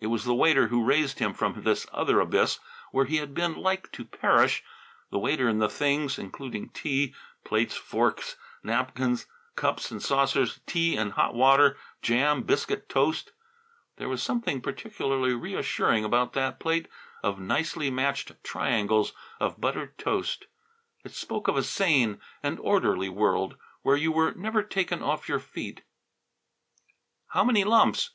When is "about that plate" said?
16.04-16.86